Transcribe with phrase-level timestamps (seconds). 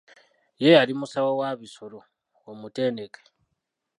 [0.61, 1.99] Ye yali musawo wa bisolo,
[2.51, 3.21] omutendeke.